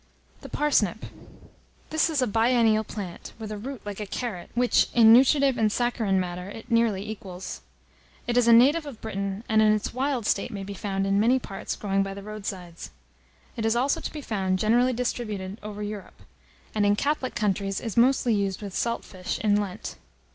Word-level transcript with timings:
THE 0.41 0.49
PARSNIP. 0.49 1.05
This 1.91 2.09
is 2.09 2.23
a 2.23 2.25
biennial 2.25 2.83
plant, 2.83 3.33
with 3.37 3.51
a 3.51 3.57
root 3.59 3.81
like 3.85 3.99
a 3.99 4.07
carrot, 4.07 4.49
which, 4.55 4.87
in 4.95 5.13
nutritive 5.13 5.59
and 5.59 5.71
saccharine 5.71 6.19
matter, 6.19 6.49
it 6.49 6.71
nearly 6.71 7.07
equals. 7.07 7.61
It 8.25 8.35
is 8.35 8.47
a 8.47 8.51
native 8.51 8.87
of 8.87 8.99
Britain, 8.99 9.43
and, 9.47 9.61
in 9.61 9.71
its 9.73 9.93
wild 9.93 10.25
state, 10.25 10.49
may 10.49 10.63
be 10.63 10.73
found, 10.73 11.05
in 11.05 11.19
many 11.19 11.37
parts, 11.37 11.75
growing 11.75 12.01
by 12.01 12.15
the 12.15 12.23
road 12.23 12.47
sides. 12.47 12.89
It 13.55 13.63
is 13.63 13.75
also 13.75 14.01
to 14.01 14.11
be 14.11 14.21
found, 14.21 14.57
generally 14.57 14.91
distributed 14.91 15.59
over 15.61 15.83
Europe; 15.83 16.23
and, 16.73 16.83
in 16.83 16.95
Catholic 16.95 17.35
countries, 17.35 17.79
is 17.79 17.95
mostly 17.95 18.33
used 18.33 18.63
with 18.63 18.73
salt 18.73 19.05
fish, 19.05 19.37
in 19.43 19.55
Lent. 19.61 19.97